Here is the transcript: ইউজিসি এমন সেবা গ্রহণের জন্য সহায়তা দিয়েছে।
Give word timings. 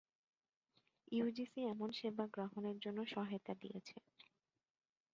ইউজিসি 1.11 1.59
এমন 1.71 1.89
সেবা 1.99 2.25
গ্রহণের 2.33 2.77
জন্য 2.79 2.99
সহায়তা 3.13 3.53
দিয়েছে। 3.61 3.95